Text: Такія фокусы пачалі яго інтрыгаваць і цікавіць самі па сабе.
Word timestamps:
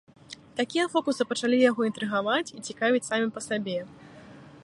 Такія 0.59 0.85
фокусы 0.93 1.27
пачалі 1.33 1.59
яго 1.69 1.81
інтрыгаваць 1.89 2.53
і 2.57 2.65
цікавіць 2.67 3.05
самі 3.11 3.27
па 3.35 3.39
сабе. 3.51 3.79